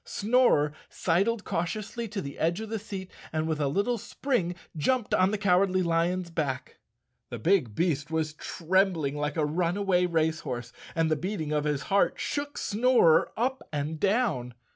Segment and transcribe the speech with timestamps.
[0.03, 5.13] Snorer sidled cautiously to the edge of the seat and with a little spring jumped
[5.13, 6.79] on the Cowardly Lion's back.
[7.29, 11.83] The big beast was trembling like a runaway race horse, and the beating of his
[11.83, 14.55] heart shook Snorer up and down.